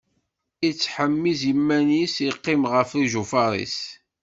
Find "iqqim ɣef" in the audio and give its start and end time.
2.29-2.89